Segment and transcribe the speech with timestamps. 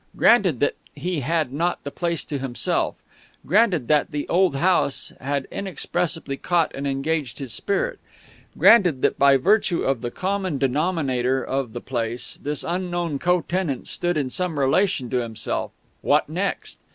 [0.17, 2.95] Granted that he had not the place to himself;
[3.45, 7.99] granted that the old house had inexpressibly caught and engaged his spirit;
[8.57, 13.87] granted that, by virtue of the common denominator of the place, this unknown co tenant
[13.87, 15.69] stood in some relation to himself:
[16.01, 16.79] what next?